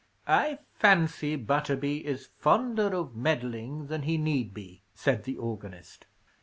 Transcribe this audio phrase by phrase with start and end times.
[0.25, 6.07] "I fancy Butterby is fonder of meddling than he need be," said the organist.